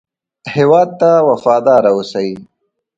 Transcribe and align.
هېواد 0.55 0.89
ته 0.99 1.11
وفاداره 1.29 1.89
اوسئ 1.95 2.29